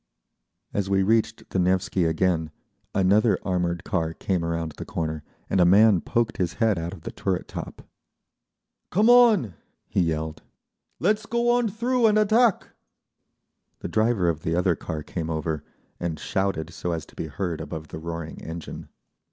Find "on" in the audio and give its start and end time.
9.11-9.53, 11.51-11.69